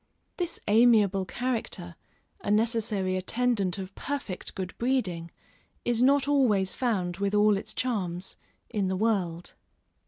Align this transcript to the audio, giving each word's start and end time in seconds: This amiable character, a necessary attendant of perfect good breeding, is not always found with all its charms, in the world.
This 0.37 0.59
amiable 0.67 1.25
character, 1.25 1.95
a 2.43 2.49
necessary 2.49 3.15
attendant 3.17 3.77
of 3.77 3.93
perfect 3.93 4.55
good 4.55 4.73
breeding, 4.79 5.29
is 5.85 6.01
not 6.01 6.27
always 6.27 6.73
found 6.73 7.17
with 7.17 7.35
all 7.35 7.55
its 7.55 7.71
charms, 7.71 8.35
in 8.71 8.87
the 8.87 8.97
world. 8.97 9.53